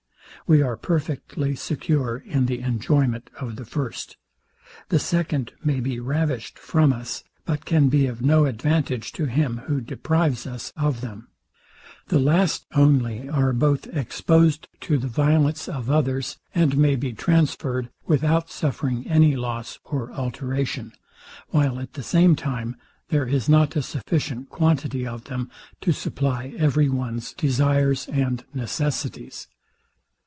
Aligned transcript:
We 0.47 0.61
are 0.61 0.75
perfectly 0.75 1.55
secure 1.55 2.17
in 2.17 2.45
the 2.47 2.59
enjoyment 2.59 3.29
of 3.39 3.55
the 3.55 3.63
first. 3.63 4.17
The 4.89 4.99
second 4.99 5.53
may 5.63 5.79
be 5.79 5.97
ravished 5.99 6.59
from 6.59 6.91
us, 6.91 7.23
but 7.45 7.63
can 7.63 7.87
be 7.87 8.05
of 8.07 8.21
no 8.21 8.43
advantage 8.45 9.13
to 9.13 9.27
him 9.27 9.59
who 9.67 9.79
deprives 9.79 10.45
us 10.45 10.73
of 10.75 10.99
them. 10.99 11.29
The 12.07 12.19
last 12.19 12.65
only 12.75 13.29
are 13.29 13.53
both 13.53 13.87
exposed 13.95 14.67
to 14.81 14.97
the 14.97 15.07
violence 15.07 15.69
of 15.69 15.89
others, 15.89 16.37
and 16.53 16.75
may 16.75 16.97
be 16.97 17.13
transferred 17.13 17.89
without 18.05 18.49
suffering 18.49 19.07
any 19.07 19.37
loss 19.37 19.79
or 19.85 20.11
alteration; 20.11 20.91
while 21.49 21.79
at 21.79 21.93
the 21.93 22.03
same 22.03 22.35
time, 22.35 22.75
there 23.07 23.27
is 23.27 23.47
not 23.47 23.77
a 23.77 23.81
sufficient 23.83 24.49
quantity 24.49 25.07
of 25.07 25.25
them 25.25 25.49
to 25.79 25.93
supply 25.93 26.53
every 26.57 26.89
one's 26.89 27.31
desires 27.33 28.07
and 28.09 28.43
necessities. 28.53 29.47